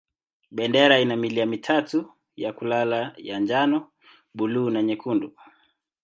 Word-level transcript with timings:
Bendera 0.51 0.99
ina 0.99 1.15
milia 1.15 1.45
mitatu 1.45 2.13
ya 2.35 2.53
kulala 2.53 3.13
ya 3.17 3.39
njano, 3.39 3.91
buluu 4.35 4.69
na 4.69 4.83
nyekundu. 4.83 5.35